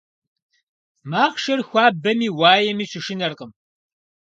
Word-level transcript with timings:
Махъшэр 1.09 1.59
хуабэми 1.67 2.29
уаеми 2.37 2.85
щышынэркъым. 2.91 3.51